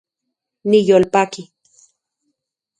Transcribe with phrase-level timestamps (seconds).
[0.69, 1.41] Niyolpaki